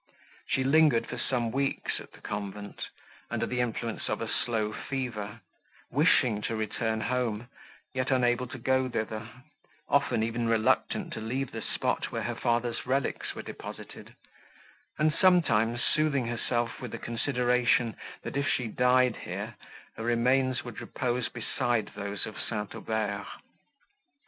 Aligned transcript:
She 0.47 0.63
lingered 0.63 1.05
for 1.05 1.19
some 1.19 1.51
weeks 1.51 1.99
at 1.99 2.13
the 2.13 2.21
convent, 2.21 2.87
under 3.29 3.45
the 3.45 3.61
influence 3.61 4.09
of 4.09 4.19
a 4.19 4.27
slow 4.27 4.73
fever, 4.73 5.41
wishing 5.91 6.41
to 6.41 6.55
return 6.55 7.01
home, 7.01 7.47
yet 7.93 8.09
unable 8.09 8.47
to 8.47 8.57
go 8.57 8.89
thither; 8.89 9.29
often 9.87 10.23
even 10.23 10.47
reluctant 10.49 11.13
to 11.13 11.21
leave 11.21 11.51
the 11.51 11.61
spot 11.61 12.11
where 12.11 12.23
her 12.23 12.33
father's 12.33 12.87
relics 12.87 13.35
were 13.35 13.43
deposited, 13.43 14.15
and 14.97 15.13
sometimes 15.13 15.83
soothing 15.83 16.25
herself 16.25 16.81
with 16.81 16.93
the 16.93 16.97
consideration, 16.97 17.95
that, 18.23 18.35
if 18.35 18.47
she 18.49 18.65
died 18.65 19.17
here, 19.17 19.53
her 19.97 20.03
remains 20.03 20.63
would 20.63 20.81
repose 20.81 21.29
beside 21.29 21.91
those 21.95 22.25
of 22.25 22.39
St. 22.39 22.73
Aubert. 22.73 23.27